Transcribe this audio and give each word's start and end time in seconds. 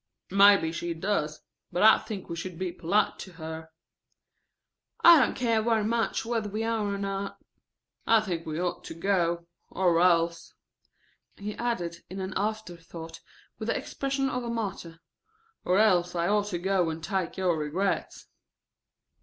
"Maybe 0.31 0.71
she 0.71 0.95
does, 0.95 1.43
but 1.71 1.83
I 1.83 1.99
think 1.99 2.27
we 2.27 2.35
should 2.35 2.57
be 2.57 2.71
polite 2.71 3.19
to 3.19 3.33
her." 3.33 3.69
"I 5.03 5.19
don't 5.19 5.35
care 5.35 5.61
very 5.61 5.83
much 5.83 6.25
whether 6.25 6.49
we 6.49 6.63
are 6.63 6.83
or 6.95 6.97
not." 6.97 7.37
"I 8.07 8.19
think 8.21 8.43
we 8.47 8.59
ought 8.59 8.83
to 8.85 8.95
go. 8.95 9.45
Or 9.69 9.99
else," 10.01 10.55
he 11.37 11.53
added 11.53 11.97
in 12.09 12.19
an 12.19 12.33
afterthought 12.35 13.19
with 13.59 13.67
the 13.67 13.77
expression 13.77 14.27
of 14.27 14.43
a 14.43 14.49
martyr, 14.49 15.01
"or 15.63 15.77
else 15.77 16.15
I 16.15 16.27
ought 16.27 16.47
to 16.47 16.57
go 16.57 16.89
and 16.89 17.03
take 17.03 17.37
your 17.37 17.55
regrets." 17.55 18.25